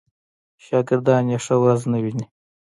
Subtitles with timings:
[0.65, 2.25] شاګردان یې ښه ورځ نه ویني.